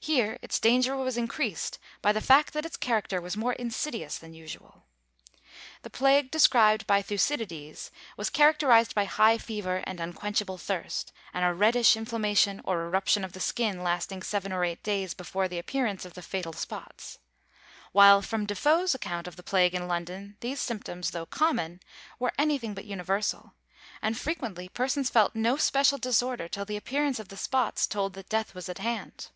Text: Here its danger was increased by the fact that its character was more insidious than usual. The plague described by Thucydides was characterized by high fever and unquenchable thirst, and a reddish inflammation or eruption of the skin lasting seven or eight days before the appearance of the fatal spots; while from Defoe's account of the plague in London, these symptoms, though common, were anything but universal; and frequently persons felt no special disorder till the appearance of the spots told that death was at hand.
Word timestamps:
Here 0.00 0.38
its 0.42 0.60
danger 0.60 0.96
was 0.96 1.16
increased 1.16 1.80
by 2.02 2.12
the 2.12 2.20
fact 2.20 2.52
that 2.52 2.64
its 2.64 2.76
character 2.76 3.20
was 3.20 3.36
more 3.36 3.54
insidious 3.54 4.16
than 4.16 4.32
usual. 4.32 4.84
The 5.82 5.90
plague 5.90 6.30
described 6.30 6.86
by 6.86 7.02
Thucydides 7.02 7.90
was 8.16 8.30
characterized 8.30 8.94
by 8.94 9.06
high 9.06 9.38
fever 9.38 9.82
and 9.88 9.98
unquenchable 9.98 10.56
thirst, 10.56 11.10
and 11.34 11.44
a 11.44 11.52
reddish 11.52 11.96
inflammation 11.96 12.60
or 12.64 12.84
eruption 12.86 13.24
of 13.24 13.32
the 13.32 13.40
skin 13.40 13.82
lasting 13.82 14.22
seven 14.22 14.52
or 14.52 14.64
eight 14.64 14.84
days 14.84 15.14
before 15.14 15.48
the 15.48 15.58
appearance 15.58 16.04
of 16.04 16.14
the 16.14 16.22
fatal 16.22 16.52
spots; 16.52 17.18
while 17.90 18.22
from 18.22 18.46
Defoe's 18.46 18.94
account 18.94 19.26
of 19.26 19.34
the 19.34 19.42
plague 19.42 19.74
in 19.74 19.88
London, 19.88 20.36
these 20.38 20.60
symptoms, 20.60 21.10
though 21.10 21.26
common, 21.26 21.80
were 22.20 22.32
anything 22.38 22.72
but 22.72 22.84
universal; 22.84 23.54
and 24.00 24.16
frequently 24.16 24.68
persons 24.68 25.10
felt 25.10 25.34
no 25.34 25.56
special 25.56 25.98
disorder 25.98 26.46
till 26.46 26.64
the 26.64 26.76
appearance 26.76 27.18
of 27.18 27.28
the 27.28 27.36
spots 27.36 27.84
told 27.84 28.12
that 28.12 28.28
death 28.28 28.54
was 28.54 28.68
at 28.68 28.78
hand. 28.78 29.30